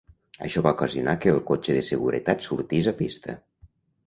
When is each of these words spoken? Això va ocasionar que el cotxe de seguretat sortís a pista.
Això 0.45 0.61
va 0.67 0.71
ocasionar 0.77 1.13
que 1.25 1.33
el 1.33 1.37
cotxe 1.49 1.75
de 1.77 1.83
seguretat 1.91 2.43
sortís 2.47 2.91
a 2.95 2.97
pista. 3.05 3.39